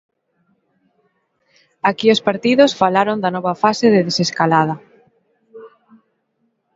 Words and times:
Aquí, 1.89 2.07
os 2.15 2.23
partidos 2.27 2.77
falaron 2.81 3.17
da 3.23 3.33
nova 3.35 3.53
fase 3.63 3.85
de 3.93 4.01
desescalada. 4.07 4.75